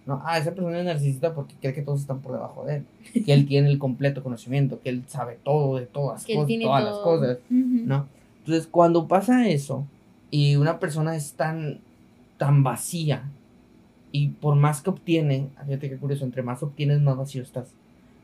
[0.06, 0.20] ¿no?
[0.26, 2.86] Ah, esa persona es narcisista porque cree que todos están por debajo de él.
[3.24, 6.66] Que él tiene el completo conocimiento, que él sabe todo de todas, Que cosas, tiene
[6.66, 6.92] todas todo.
[6.92, 7.38] las cosas.
[7.50, 8.08] ¿no?
[8.40, 9.86] Entonces, cuando pasa eso
[10.32, 11.80] y una persona es tan,
[12.38, 13.24] tan vacía
[14.12, 17.74] y por más que obtiene, fíjate qué curioso, entre más obtienes, más vacío estás.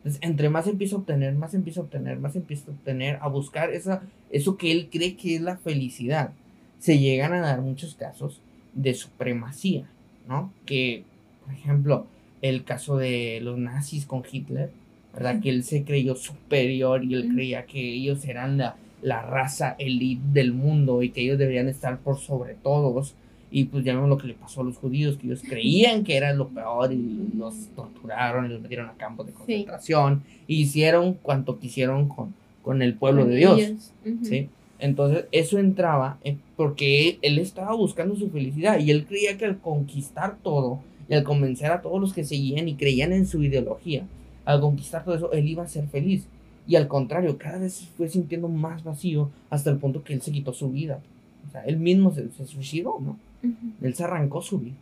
[0.08, 3.28] Entonces, entre más empieza a obtener, más empieza a obtener, más empieza a obtener, a
[3.28, 6.32] buscar esa, eso que él cree que es la felicidad.
[6.80, 8.40] se llegan a dar muchos casos
[8.74, 9.90] de supremacía,
[10.30, 10.54] ¿no?
[10.66, 11.04] Que,
[11.44, 12.06] por ejemplo,
[12.42, 14.72] el caso de los nazis con Hitler,
[15.14, 15.42] ¿verdad?
[15.42, 20.24] Que él se creyó superior y él creía que ellos eran la, la raza elite
[20.32, 23.14] del mundo y que ellos deberían estar por sobre todos.
[23.50, 26.18] Y pues ya vemos lo que le pasó a los judíos, que ellos creían que
[26.18, 30.24] era lo peor y los torturaron y los metieron a campos de concentración.
[30.48, 33.94] Y hicieron cuanto quisieron con, con el pueblo de Dios.
[34.24, 34.50] ¿sí?
[34.80, 36.20] Entonces eso entraba
[36.56, 40.80] porque él, estaba buscando su felicidad y él creía que al conquistar todo
[41.10, 44.06] y al convencer a todos los que seguían y creían en su ideología,
[44.46, 46.28] al conquistar todo eso, él iba a ser feliz.
[46.68, 50.32] Y al contrario, cada vez fue sintiendo más vacío hasta el punto que él se
[50.32, 51.00] quitó su vida.
[51.48, 53.18] O sea, él mismo se, suicidó, ¿no?
[53.82, 54.76] Él se arrancó su vida.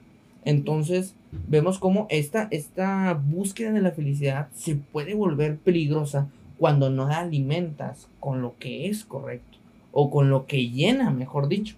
[0.46, 1.16] Entonces,
[1.48, 7.20] vemos cómo esta, esta búsqueda de la felicidad se puede volver peligrosa cuando no la
[7.20, 9.58] alimentas con lo que es correcto
[9.92, 11.76] o con lo que llena, mejor dicho,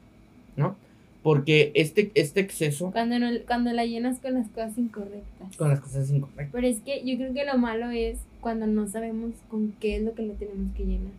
[0.56, 0.76] ¿no?
[1.24, 2.92] Porque este, este exceso...
[2.92, 5.56] Cuando, no, cuando la llenas con las cosas incorrectas.
[5.58, 6.50] Con las cosas incorrectas.
[6.52, 10.04] Pero es que yo creo que lo malo es cuando no sabemos con qué es
[10.04, 11.12] lo que lo tenemos que llenar.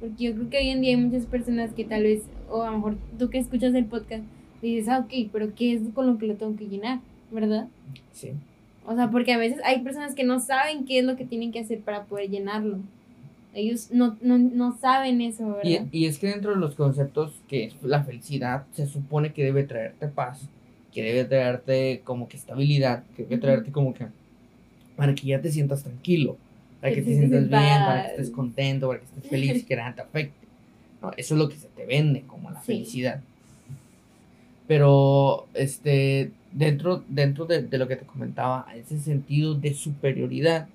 [0.00, 2.70] Porque yo creo que hoy en día hay muchas personas que tal vez, o a
[2.70, 4.24] lo mejor tú que escuchas el podcast,
[4.68, 7.00] dices, ah, ok, pero ¿qué es con lo que lo tengo que llenar?
[7.30, 7.68] ¿Verdad?
[8.12, 8.32] Sí.
[8.86, 11.52] O sea, porque a veces hay personas que no saben qué es lo que tienen
[11.52, 12.78] que hacer para poder llenarlo.
[13.54, 15.86] Ellos no, no, no saben eso, ¿verdad?
[15.92, 19.44] Y, y, es que dentro de los conceptos que es la felicidad se supone que
[19.44, 20.48] debe traerte paz,
[20.92, 24.06] que debe traerte como que estabilidad, que debe traerte como que
[24.96, 26.36] para que ya te sientas tranquilo,
[26.80, 29.94] para que, te sientas bien, para que estés contento, para que estés feliz, que nada
[29.94, 30.46] te afecte.
[31.00, 33.20] No, eso es lo que se te vende como la felicidad.
[34.66, 40.68] Pero este dentro, dentro de, de, lo que te comentaba, ese sentido de superioridad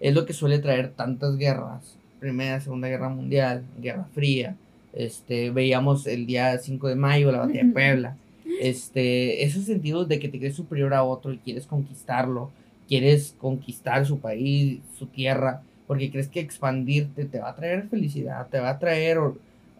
[0.00, 4.56] es lo que suele traer tantas guerras Primera, Segunda Guerra Mundial, Guerra Fría.
[4.94, 8.16] Este, veíamos el día 5 de mayo la batalla de Puebla.
[8.62, 12.50] Este, esos sentidos de que te crees superior a otro y quieres conquistarlo,
[12.88, 18.46] quieres conquistar su país, su tierra, porque crees que expandirte te va a traer felicidad,
[18.48, 19.18] te va a traer,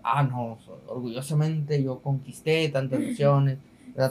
[0.04, 3.58] ah, no, orgullosamente yo conquisté tantas naciones.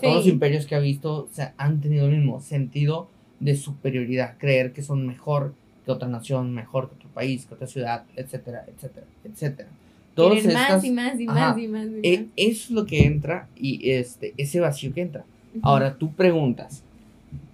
[0.01, 3.07] Todos los imperios que ha visto han tenido el mismo sentido
[3.39, 5.53] de superioridad, creer que son mejor
[5.85, 9.69] que otra nación, mejor que otro país, que otra ciudad, etcétera, etcétera, etcétera.
[10.15, 11.87] Todos más y más y más y más.
[12.03, 15.25] E, es lo que entra y este, ese vacío que entra.
[15.61, 16.83] Ahora tú preguntas,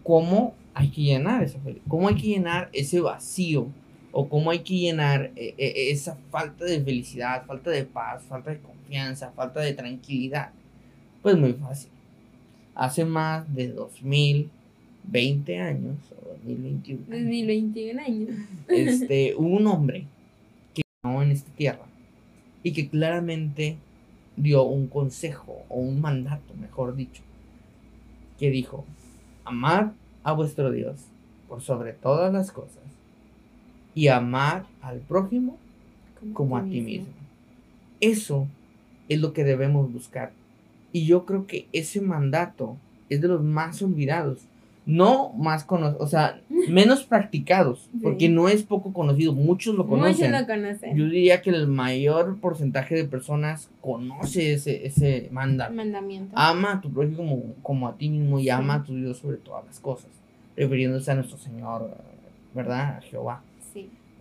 [0.03, 3.67] ¿cómo hay que llenar esa ¿Cómo hay que llenar ese vacío?
[4.11, 8.49] ¿O cómo hay que llenar e, e, esa falta de felicidad, falta de paz, falta
[8.51, 10.51] de confianza, falta de tranquilidad?
[11.21, 11.91] Pues muy fácil.
[12.73, 15.97] Hace más de 2020 años,
[16.43, 17.05] 2021.
[17.07, 18.29] 2021 años.
[18.67, 20.05] Este, hubo un hombre
[20.73, 21.85] que vino en esta tierra
[22.63, 23.77] y que claramente
[24.35, 27.21] dio un consejo o un mandato, mejor dicho,
[28.39, 28.85] que dijo,
[29.43, 29.93] amar
[30.23, 31.05] a vuestro Dios
[31.47, 32.88] por sobre todas las cosas
[33.99, 35.57] y amar al prójimo
[36.31, 37.07] como, a ti mismo.
[37.99, 38.47] Eso
[39.09, 40.31] es lo que debemos buscar.
[40.93, 42.77] Y yo creo que ese mandato
[43.09, 44.39] es de los más olvidados
[44.85, 50.31] no más conocidos, o sea, menos practicados, porque no es poco conocido, muchos lo conocen.
[50.31, 50.97] Muchos lo conocen.
[50.97, 56.33] Yo diría que el mayor porcentaje de personas conoce ese, ese mandamiento.
[56.35, 59.37] Ama a tu prójimo como, como a ti mismo y ama a tu Dios sobre
[59.37, 60.09] todas las cosas,
[60.55, 61.91] refiriéndose a nuestro Señor,
[62.55, 62.97] ¿verdad?
[62.97, 63.43] A Jehová.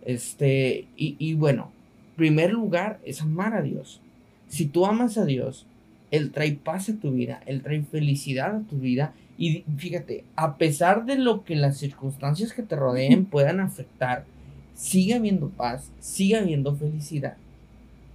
[0.04, 1.70] Este, y, y bueno,
[2.16, 4.00] primer lugar es amar a Dios.
[4.48, 5.66] Si tú amas a Dios,
[6.10, 10.56] Él trae paz a tu vida, Él trae felicidad a tu vida y fíjate, a
[10.56, 14.24] pesar de lo que las circunstancias que te rodeen puedan afectar,
[14.74, 17.36] sigue habiendo paz, sigue habiendo felicidad.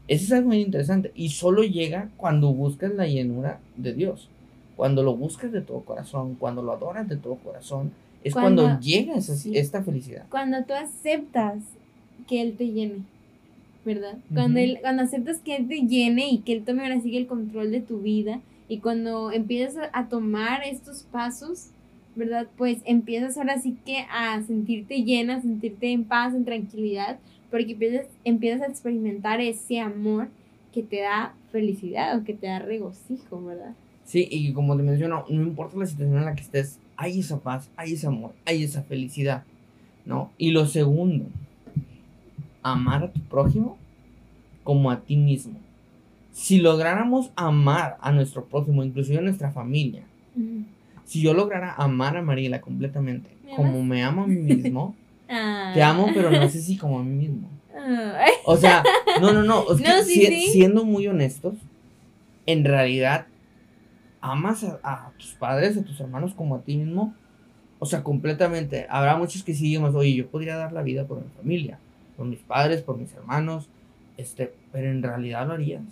[0.10, 4.28] Eso es algo muy interesante y solo llega cuando buscas la llenura de Dios.
[4.76, 9.16] Cuando lo buscas de todo corazón, cuando lo adoras de todo corazón, es cuando, llega
[9.16, 10.26] esta felicidad.
[10.30, 11.58] Cuando tú aceptas
[12.28, 13.04] que Él te llene,
[13.86, 14.18] ¿verdad?
[14.34, 17.28] cuando, él, cuando aceptas que Él te llene y que Él tome ahora sigue el
[17.28, 21.68] control de tu vida y cuando empiezas a tomar estos pasos,
[22.16, 22.48] ¿verdad?
[22.58, 27.20] Pues empiezas ahora sí que a sentirte llena, a sentirte en paz, en tranquilidad,
[27.52, 30.30] porque empiezas, empiezas a experimentar ese amor
[30.74, 33.74] que te da felicidad o que te da regocijo, ¿verdad?
[34.06, 37.40] Sí, y como te menciono, no importa la situación en la que estés, hay esa
[37.40, 39.44] paz, hay ese amor, hay esa felicidad,
[40.06, 40.32] ¿no?
[40.38, 41.26] Y lo segundo,
[42.62, 43.78] amar a tu prójimo
[44.64, 45.60] como a ti mismo.
[46.32, 50.04] Si lográramos amar a nuestro próximo, inclusive a nuestra familia,
[51.06, 54.96] si yo lograra amar a Mariela completamente, como me amo a mí mismo,
[55.74, 57.50] te amo, pero no sé si como a mí mismo.
[58.46, 58.84] O sea,
[59.22, 59.66] no, no, no,
[60.52, 61.56] siendo muy honestos,
[62.46, 63.28] en realidad
[64.24, 67.14] amas a, a tus padres, a tus hermanos como a ti mismo,
[67.78, 68.88] o sea, completamente.
[68.90, 71.78] Habrá muchos que sí digamos, oye, yo podría dar la vida por mi familia,
[72.16, 73.68] por mis padres, por mis hermanos,
[74.16, 75.84] este, pero en realidad lo harías.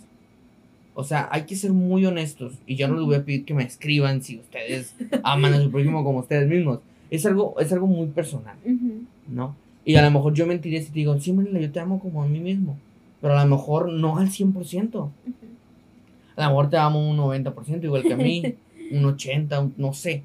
[0.94, 2.54] O sea, hay que ser muy honestos.
[2.66, 5.70] Y yo no les voy a pedir que me escriban si ustedes aman a su
[5.70, 6.80] prójimo como ustedes mismos.
[7.10, 8.56] Es algo, es algo muy personal.
[9.28, 9.54] ¿no?
[9.84, 12.22] Y a lo mejor yo mentiría si te digo, sí, Manila, yo te amo como
[12.22, 12.78] a mí mismo.
[13.20, 15.10] Pero a lo mejor no al 100%.
[16.36, 18.42] A lo mejor te amo un 90%, igual que a mí.
[18.92, 20.22] Un 80%, un- no sé.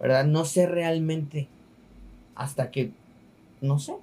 [0.00, 0.24] ¿verdad?
[0.24, 1.48] No sé realmente
[2.36, 2.90] hasta que,
[3.60, 3.94] no sé,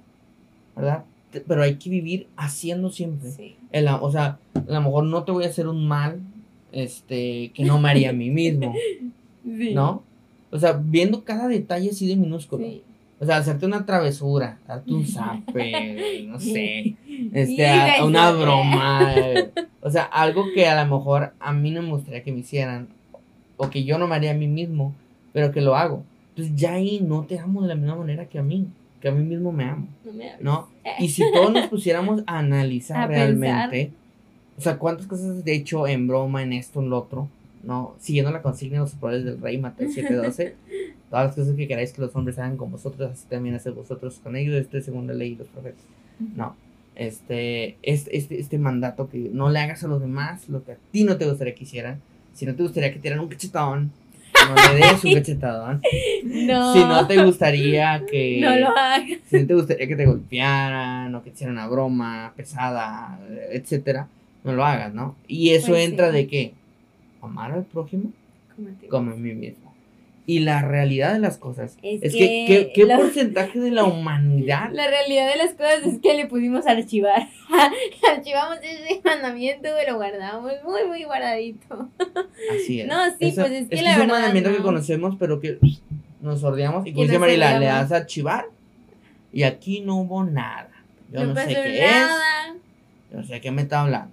[0.76, 1.04] ¿verdad?
[1.30, 3.30] Te- Pero hay que vivir haciendo siempre.
[3.30, 3.56] Sí.
[3.72, 6.20] El o sea, a lo mejor no te voy a hacer un mal,
[6.70, 8.74] este, que no me haría a mí mismo,
[9.44, 9.72] Sí.
[9.74, 10.02] ¿no?
[10.50, 12.66] O sea, viendo cada detalle así de minúsculo.
[12.66, 12.82] Sí.
[13.20, 16.94] O sea, hacerte una travesura, darte un zape, no sé,
[17.32, 19.12] este, a- a una broma.
[19.16, 19.50] eh,
[19.80, 22.88] O sea, algo que a lo mejor a mí no me gustaría que me hicieran,
[23.56, 24.92] o que yo no me haría a mí mismo,
[25.32, 26.02] pero que lo hago.
[26.30, 28.66] Entonces ya ahí no te amo de la misma manera que a mí,
[29.00, 30.42] que a mí mismo me amo, No me hables.
[30.44, 30.68] ¿no?
[30.98, 33.92] Y si todos nos pusiéramos a analizar A realmente,
[34.58, 37.28] o sea, cuántas cosas de hecho en broma, en esto, en lo otro,
[37.62, 37.94] ¿no?
[38.00, 40.54] Siguiendo la consigna de los poderes del rey, Mateo 7:12,
[41.10, 44.20] todas las cosas que queráis que los hombres hagan con vosotros, así también haced vosotros
[44.22, 45.80] con ellos, esto es según la ley y los profetas.
[46.36, 46.54] No,
[46.98, 50.76] este, este, este, este mandato que no le hagas a los demás lo que a
[50.90, 52.00] ti no te gustaría que hicieran,
[52.34, 53.92] si no te gustaría que te dieran un cachetón,
[54.48, 55.82] no le des un cachetadón.
[56.24, 56.72] No.
[56.72, 58.38] Si no te gustaría que...
[58.42, 59.18] No lo hagas.
[59.26, 63.18] Si no te gustaría que te golpearan o que te hicieran una broma pesada,
[63.50, 64.08] etcétera,
[64.44, 65.16] no lo hagas, ¿no?
[65.26, 66.16] Y eso Pues entra sí.
[66.16, 66.52] de qué?
[67.20, 68.12] Amar al prójimo
[68.88, 69.67] Como a mí mismo.
[70.30, 73.70] Y la realidad de las cosas es, Es que, que ¿qué, qué la- porcentaje de
[73.70, 77.28] la humanidad La realidad de las cosas es que le pudimos archivar.
[78.14, 81.88] Archivamos ese mandamiento y lo guardamos muy, muy guardadito.
[82.54, 82.86] así es?
[82.86, 84.64] No, sí, pues, es que la es un verdad, mandamiento que no.
[84.64, 85.58] conocemos, pero que
[86.20, 86.86] nos sordeamos.
[86.86, 88.44] Y como dice Marila, le das a archivar
[89.32, 90.68] y aquí no hubo nada.
[91.10, 91.90] Yo no, sé pasó qué es.
[91.90, 92.54] nada.
[93.10, 94.12] Yo no sé qué me está hablando.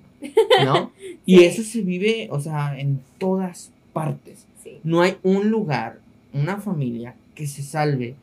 [0.64, 0.94] ¿No?
[1.26, 4.46] Y eso se vive, o sea, en todas partes.
[4.64, 4.80] Sí.
[4.84, 5.98] No hay un lugar,
[6.36, 8.16] una familia que se salve.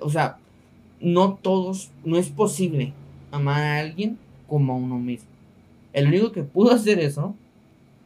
[0.00, 0.38] O sea,
[1.00, 2.92] no todos, no es posible
[3.32, 4.16] amar a alguien
[4.46, 5.28] como a uno mismo.
[5.92, 7.34] El único que pudo hacer eso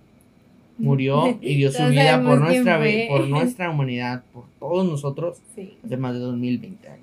[0.79, 5.75] murió y dio su vida por nuestra, por nuestra humanidad, por todos nosotros, Sí.
[5.85, 7.03] hace más de 2020 años.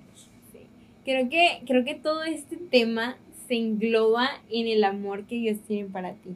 [1.05, 5.89] Creo que, creo que todo este tema se engloba en el amor que Dios tiene
[5.89, 6.31] para ti.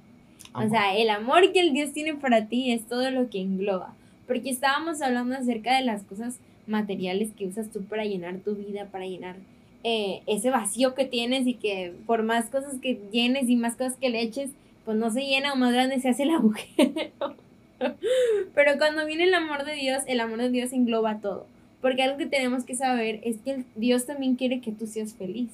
[0.56, 3.94] O sea, el amor que el Dios tiene para ti es todo lo que engloba.
[4.34, 8.88] Porque estábamos hablando acerca de las cosas materiales que usas tú para llenar tu vida,
[8.92, 9.36] para llenar
[9.84, 13.96] eh, ese vacío que tienes y que por más cosas que llenes y más cosas
[13.96, 14.50] que le eches,
[14.86, 17.36] pues no se llena o más grande se hace el agujero.
[18.56, 21.46] Pero cuando viene el amor de Dios, el amor de Dios engloba todo.
[21.80, 25.52] Porque algo que tenemos que saber es que Dios también quiere que tú seas feliz.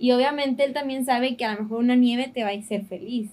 [0.00, 2.84] Y obviamente Él también sabe que a lo mejor una nieve te va a hacer
[2.86, 3.30] feliz.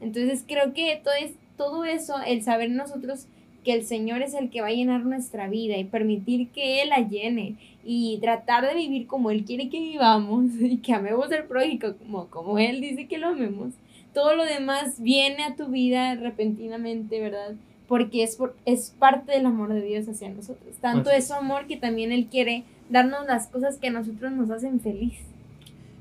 [0.00, 3.26] Entonces creo que todo, es, todo eso, el saber nosotros
[3.64, 6.90] que el Señor es el que va a llenar nuestra vida y permitir que Él
[6.90, 11.44] la llene y tratar de vivir como Él quiere que vivamos y que amemos al
[11.44, 13.74] prójimo como, como Él dice que lo amemos.
[14.14, 17.54] Todo lo demás viene a tu vida repentinamente, ¿verdad?
[17.88, 20.76] Porque es, por, es parte del amor de Dios hacia nosotros.
[20.80, 24.32] Tanto Así es su amor que también Él quiere darnos las cosas que a nosotros
[24.32, 25.14] nos hacen feliz.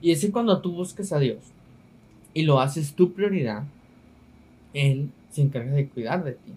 [0.02, 1.39] Y es que cuando tú buscas a Dios
[2.34, 3.63] y lo haces tu prioridad,
[4.74, 6.52] Él se encarga de cuidar de ti.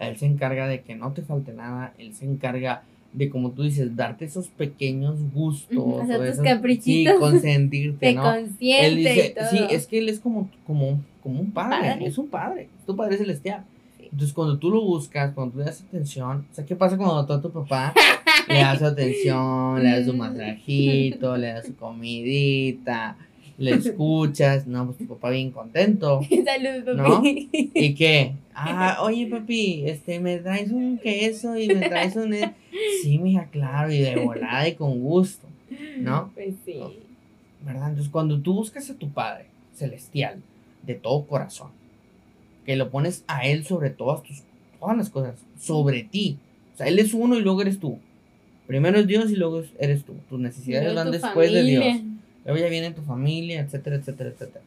[0.00, 1.92] Él se encarga de que no te falte nada.
[1.98, 2.82] Él se encarga
[3.12, 6.00] de, como tú dices, darte esos pequeños gustos.
[6.02, 7.14] Hacer o tus esos- caprichitos.
[7.14, 8.22] Sí, consentirte, Te ¿no?
[8.22, 9.48] consiente Él dice, y todo.
[9.50, 12.06] sí, es que Él es como, como, como un padre, Padre.
[12.06, 12.68] Es un padre.
[12.78, 13.64] Es tu padre celestial.
[13.98, 14.04] Sí.
[14.12, 17.26] Entonces, cuando tú lo buscas, cuando tú le das atención, o sea, ¿qué pasa cuando
[17.26, 17.92] tú a tu papá
[18.48, 23.16] le das su atención, le das su masajito, le das su comidita,
[23.60, 24.66] le escuchas?
[24.66, 26.20] No, pues tu papá bien contento.
[26.44, 27.04] Salud, ¿No?
[27.16, 27.48] papi.
[27.74, 28.32] ¿Y qué?
[28.54, 32.34] Ah, oye, papi, este, me traes un queso y me traes un...
[32.34, 32.54] e-".
[33.02, 35.46] Sí, mija, claro, y de volada y con gusto,
[35.98, 36.30] ¿no?
[36.34, 36.74] Pues sí.
[37.64, 37.88] ¿Verdad?
[37.90, 40.40] Entonces, cuando tú buscas a tu Padre celestial
[40.82, 41.68] de todo corazón,
[42.66, 44.42] que lo pones a Él sobre todas tus,
[44.78, 46.38] todas las cosas, sobre ti.
[46.74, 47.98] O sea, Él es uno y luego eres tú.
[48.66, 50.14] Primero es Dios y luego es- eres tú.
[50.28, 51.84] Tus necesidades van después de Dios.
[52.40, 52.52] Familia.
[52.52, 54.64] Luego ya viene tu familia, etcétera, etcétera, etcétera.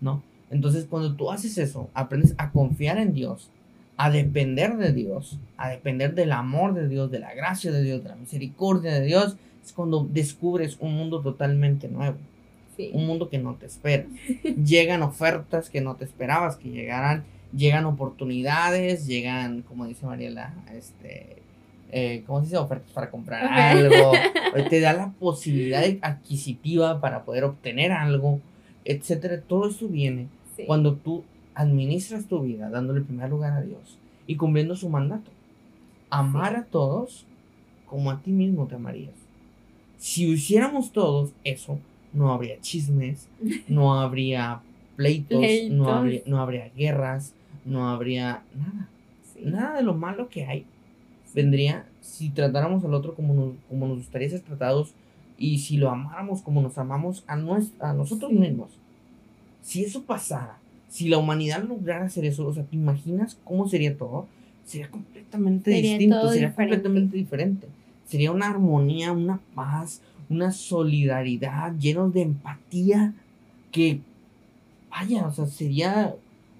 [0.00, 0.22] ¿No?
[0.50, 3.50] Entonces, cuando tú haces eso, aprendes a confiar en Dios,
[3.96, 8.02] a depender de Dios, a depender del amor de Dios, de la gracia de Dios,
[8.02, 12.16] de la misericordia de Dios, es cuando descubres un mundo totalmente nuevo,
[12.76, 12.90] Sí.
[12.92, 14.04] un mundo que no te espera.
[14.64, 17.22] Llegan ofertas que no te esperabas que llegaran,
[17.56, 21.36] llegan oportunidades, llegan, como dice Mariela, este,
[21.96, 22.56] eh, ¿cómo se dice?
[22.56, 24.10] Ofertas para comprar algo,
[24.68, 28.40] te da la posibilidad adquisitiva para poder obtener algo,
[28.84, 29.40] etcétera.
[29.40, 30.26] Todo eso viene
[30.66, 31.22] cuando tú
[31.54, 35.30] administras tu vida dándole primer lugar a Dios y cumpliendo su mandato.
[36.10, 37.26] Amar a todos
[37.86, 39.14] como a ti mismo te amarías.
[39.96, 41.78] Si hiciéramos todos eso,
[42.12, 43.28] no habría chismes,
[43.68, 44.62] no habría
[44.96, 48.88] pleitos, No, habría, no habría guerras, no habría nada.
[49.40, 50.66] Nada de lo malo que hay
[51.34, 54.94] vendría si tratáramos al otro como nos, como nos gustaría ser tratados
[55.36, 58.70] y si lo amáramos como nos amamos a, a nosotros mismos.
[59.62, 63.96] Si eso pasara, si la humanidad lograra hacer eso, o sea, ¿te imaginas cómo sería
[63.96, 64.28] todo?
[64.64, 67.66] Sería completamente distinto, sería completamente diferente.
[68.06, 73.12] Sería una armonía, una paz, una solidaridad, llenos de empatía,
[73.72, 74.00] que,
[74.90, 76.14] vaya, o sea, sería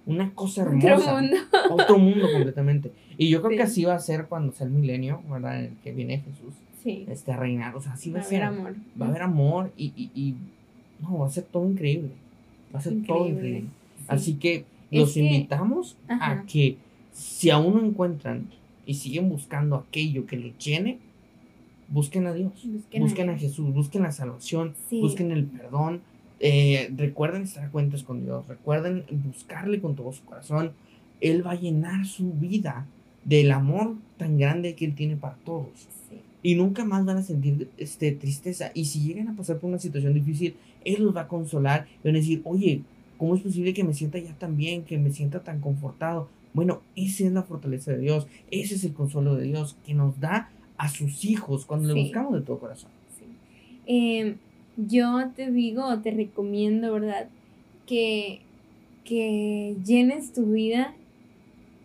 [0.06, 0.96] una cosa hermosa.
[0.96, 1.36] Otro mundo.
[1.70, 2.90] Otro mundo completamente.
[3.16, 5.58] Y yo creo que así va a ser cuando sea el milenio, ¿verdad?
[5.58, 6.54] En el que viene Jesús.
[6.82, 7.06] Sí.
[7.08, 7.74] Este, a reinar.
[7.76, 8.42] O sea, así va, a ser.
[8.42, 8.76] Va a haber amor.
[9.00, 10.34] Va a haber amor y, y, y,
[11.00, 12.10] no, va a ser todo increíble.
[12.74, 13.64] Va a ser todo increíble.
[14.08, 16.76] Así que los invitamos a que
[17.12, 18.48] si aún no encuentran
[18.86, 20.98] y siguen buscando aquello que los llene,
[21.88, 22.52] busquen a Dios,
[22.98, 26.00] busquen, a, Jesús, busquen la salvación, busquen el perdón,
[26.40, 30.72] eh, recuerden estar a cuentas con Dios, recuerden buscarle con todo su corazón.
[31.20, 32.86] Él va a llenar su vida
[33.24, 35.88] del amor tan grande que Él tiene para todos.
[36.42, 38.70] Y nunca más van a sentir este, tristeza.
[38.74, 42.08] Y si llegan a pasar por una situación difícil, Él los va a consolar y
[42.08, 42.82] van a decir, oye,
[43.16, 46.28] ¿cómo es posible que me sienta ya tan bien, que me sienta tan confortado?
[46.52, 50.20] Bueno, esa es la fortaleza de Dios, ese es el consuelo de Dios que nos
[50.20, 52.90] da a sus hijos cuando le buscamos de todo corazón.
[53.86, 54.36] Em,
[54.76, 57.28] yo te digo, te recomiendo, ¿verdad?
[57.86, 58.40] Que,
[59.04, 60.94] que llenes tu vida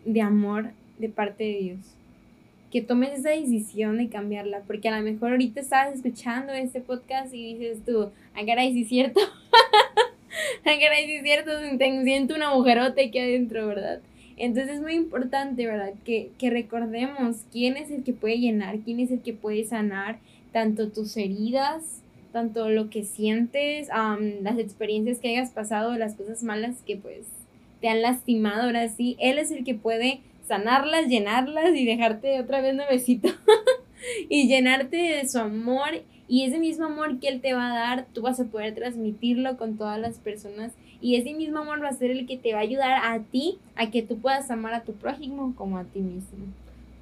[0.05, 1.79] de amor de parte de Dios.
[2.71, 7.33] Que tomes esa decisión de cambiarla, porque a lo mejor ahorita estás escuchando este podcast
[7.33, 9.19] y dices tú, ah, caray, sí es cierto.
[10.65, 11.51] ah, caray, sí es cierto,
[12.03, 14.01] siento una mujerote aquí adentro, ¿verdad?
[14.37, 15.93] Entonces es muy importante, ¿verdad?
[16.05, 20.19] Que, que recordemos quién es el que puede llenar, quién es el que puede sanar
[20.53, 26.81] tanto tus heridas, tanto lo que sientes, las experiencias que hayas pasado, las cosas malas
[26.85, 27.25] que pues
[27.81, 32.59] te han lastimado, ahora sí, Él es el que puede sanarlas, llenarlas y dejarte otra
[32.59, 33.29] vez nuevecito
[34.29, 38.07] y llenarte de su amor y ese mismo amor que Él te va a dar,
[38.13, 41.93] tú vas a poder transmitirlo con todas las personas y ese mismo amor va a
[41.93, 44.81] ser el que te va a ayudar a ti a que tú puedas amar a
[44.81, 46.45] tu prójimo como a ti mismo.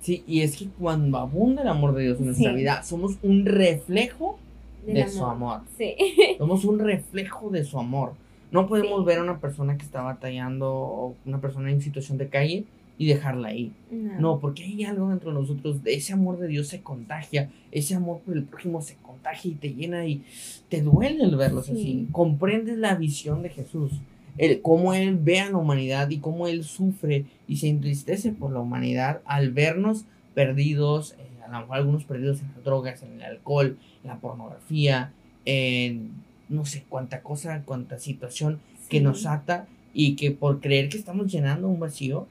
[0.02, 3.46] Sí, y es que cuando abunda el amor de Dios en nuestra vida, somos un
[3.46, 4.38] reflejo
[4.86, 5.62] de su amor.
[5.78, 5.96] Sí.
[6.38, 8.14] Somos un reflejo de su amor.
[8.52, 12.30] No podemos ver a una persona que está batallando o una persona en situación de
[12.30, 12.66] calle
[12.98, 13.72] y dejarla ahí.
[13.92, 14.40] No.
[14.40, 18.36] porque hay algo dentro de nosotros, ese amor de Dios se contagia, ese amor por
[18.36, 20.24] el prójimo se contagia y te llena y
[20.70, 22.08] te duele el verlos así.
[22.12, 23.92] Comprendes la visión de Jesús,
[24.38, 28.52] el, cómo Él ve a la humanidad y cómo Él sufre y se entristece por
[28.52, 33.14] la humanidad al vernos perdidos, eh, a lo mejor algunos perdidos en las drogas, en
[33.14, 35.12] el alcohol, en la pornografía,
[35.46, 36.12] en
[36.50, 41.32] no sé cuánta cosa, cuánta situación que nos ata y que por creer que estamos
[41.32, 42.28] llenando un vacío,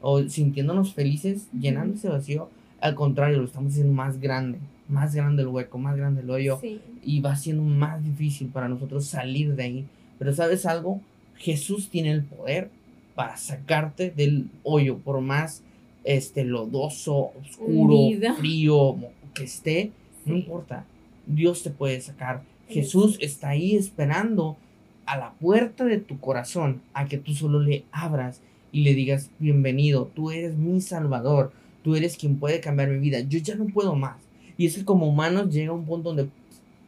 [0.00, 2.48] o sintiéndonos felices llenando ese vacío,
[2.80, 4.58] al contrario, lo estamos haciendo más grande,
[4.88, 6.60] más grande el hueco, más grande el hoyo,
[7.04, 9.86] y va siendo más difícil para nosotros salir de ahí.
[10.18, 11.00] Pero sabes algo,
[11.36, 12.70] Jesús tiene el poder
[13.14, 15.62] para sacarte del hoyo, por más
[16.04, 17.96] este lodoso, oscuro,
[18.38, 18.96] frío
[19.34, 19.92] que esté,
[20.24, 20.84] no importa,
[21.26, 22.42] Dios te puede sacar.
[22.68, 24.56] Jesús está ahí esperando
[25.06, 28.40] a la puerta de tu corazón a que tú solo le abras
[28.72, 31.52] y le digas, bienvenido, tú eres mi salvador,
[31.82, 34.16] tú eres quien puede cambiar mi vida, yo ya no puedo más.
[34.56, 36.28] Y es que como humanos llega un punto donde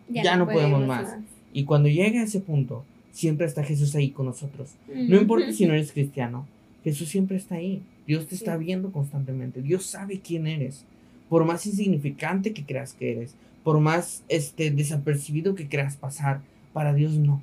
[0.08, 1.16] ya, no, podemos, más.
[1.52, 4.70] Y cuando llega a ese punto, siempre está Jesús ahí con nosotros.
[4.88, 6.46] No importa si no eres cristiano,
[6.84, 7.82] Jesús siempre está ahí.
[8.06, 9.62] Dios te está viendo constantemente.
[9.62, 10.84] Dios sabe quién eres.
[11.28, 16.40] Por más insignificante que creas que eres, por más este, desapercibido que creas pasar,
[16.72, 17.42] para Dios no.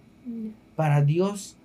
[0.76, 1.56] Para Dios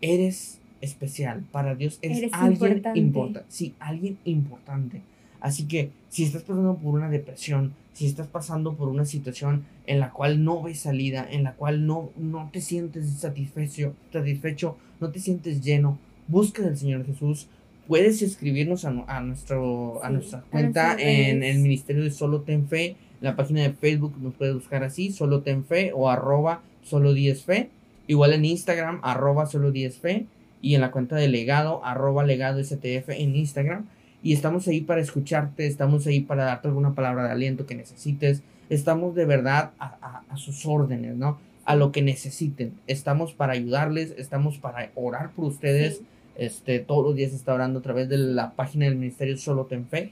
[0.00, 1.44] eres especial.
[1.52, 3.48] Para Dios es alguien importante.
[3.48, 5.02] Sí, alguien importante.
[5.40, 10.00] Así que si estás pasando por una depresión, si estás pasando por una situación en
[10.00, 15.10] la cual no ves salida, en la cual no, no te sientes satisfecho, satisfecho, no
[15.10, 15.98] te sientes lleno,
[16.28, 17.48] busca del Señor Jesús.
[17.86, 22.86] Puedes escribirnos a, a nuestro, a nuestra cuenta en el Ministerio de Solo Ten Fe.
[22.88, 27.14] En la página de Facebook nos puedes buscar así, Solo Ten Fe o arroba Solo
[27.14, 27.70] 10 Fe.
[28.08, 30.26] Igual en Instagram, arroba Solo 10 Fe
[30.66, 33.86] y en la cuenta de legado, arroba legado STF en Instagram.
[34.20, 38.42] Y estamos ahí para escucharte, estamos ahí para darte alguna palabra de aliento que necesites.
[38.68, 41.38] Estamos de verdad a, a sus órdenes, ¿no?
[41.64, 42.72] A lo que necesiten.
[42.88, 45.98] Estamos para ayudarles, estamos para orar por ustedes.
[45.98, 46.06] Sí.
[46.34, 49.66] Este, todos los días se está orando a través de la página del Ministerio Solo
[49.66, 50.10] Ten Fe.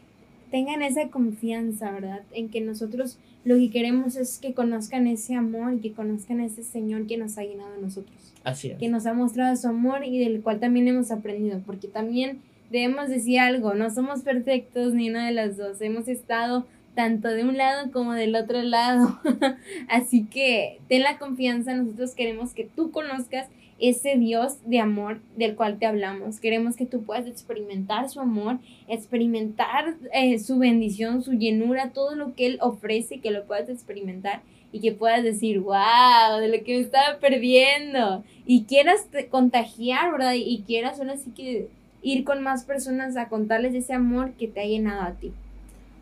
[0.50, 2.22] tengan esa confianza, ¿verdad?
[2.32, 6.62] En que nosotros lo que queremos es que conozcan ese amor y que conozcan ese
[6.62, 10.18] Señor que nos ha llenado a nosotros, Así que nos ha mostrado su amor y
[10.18, 12.40] del cual también hemos aprendido, porque también
[12.70, 17.42] debemos decir algo, no somos perfectos ni una de las dos, hemos estado tanto de
[17.42, 19.18] un lado como del otro lado,
[19.88, 23.48] así que ten la confianza, nosotros queremos que tú conozcas
[23.80, 26.38] ese Dios de amor del cual te hablamos.
[26.40, 32.34] Queremos que tú puedas experimentar su amor, experimentar eh, su bendición, su llenura, todo lo
[32.34, 34.42] que Él ofrece, que lo puedas experimentar
[34.74, 38.24] y que puedas decir, wow, de lo que me estaba perdiendo.
[38.44, 40.34] Y quieras te- contagiar, ¿verdad?
[40.34, 41.68] Y quieras ahora sí que
[42.02, 45.32] ir con más personas a contarles ese amor que te ha llenado a ti.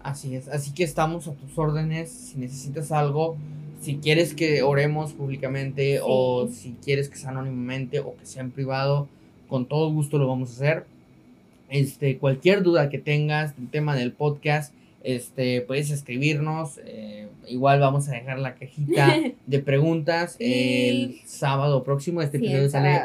[0.03, 0.49] Así es.
[0.49, 2.11] Así que estamos a tus órdenes.
[2.11, 3.37] Si necesitas algo,
[3.83, 6.03] si quieres que oremos públicamente Sí.
[6.03, 9.07] o si quieres que sea anónimamente o que sea en privado,
[9.49, 10.87] con todo gusto lo vamos a hacer.
[11.69, 14.73] Este, cualquier duda que tengas del tema del podcast,
[15.05, 16.79] este, puedes escribirnos.
[16.85, 20.89] eh, igual vamos a dejar la cajita de preguntas Sí.
[20.89, 22.23] el sábado próximo.
[22.23, 23.01] Este Sí, episodio sale,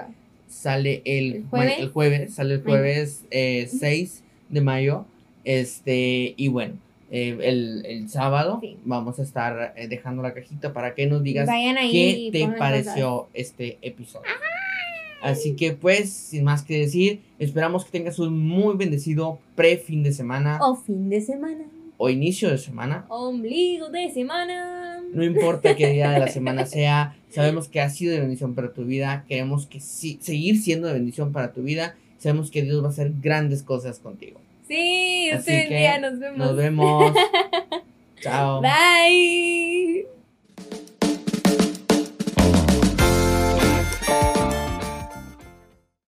[0.47, 1.79] sale el, ¿El jueves?
[1.79, 5.05] el jueves, sale el jueves eh, 6 de mayo.
[5.43, 6.75] Este, y bueno,
[7.09, 8.77] eh, el, el sábado Sí.
[8.83, 11.47] vamos a estar eh, dejando la cajita para que nos digas
[11.91, 14.29] qué te pareció este episodio.
[15.21, 20.11] Así que pues, sin más que decir, esperamos que tengas un muy bendecido pre-fin de
[20.11, 20.59] semana.
[20.61, 21.65] O fin de semana.
[21.97, 23.05] O inicio de semana.
[23.09, 25.01] Ombligo de semana.
[25.13, 28.73] No importa qué día de la semana sea, sabemos que ha sido de bendición para
[28.73, 32.81] tu vida, queremos que sí, seguir siendo de bendición para tu vida, sabemos que Dios
[32.83, 34.39] va a hacer grandes cosas contigo.
[34.67, 36.37] Sí, que día nos vemos.
[36.37, 37.13] Nos vemos.
[38.21, 38.61] Chao.
[38.61, 40.16] Bye.